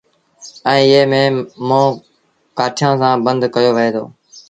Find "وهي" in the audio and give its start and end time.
3.75-3.89